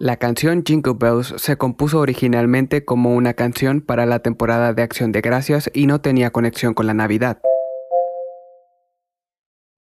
[0.00, 5.12] La canción Jingle Bells se compuso originalmente como una canción para la temporada de Acción
[5.12, 7.42] de Gracias y no tenía conexión con la Navidad.